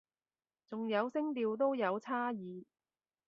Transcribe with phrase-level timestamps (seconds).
[0.67, 2.63] 仲有聲調都有差異